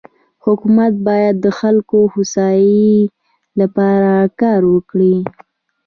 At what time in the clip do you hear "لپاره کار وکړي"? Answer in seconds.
3.59-5.15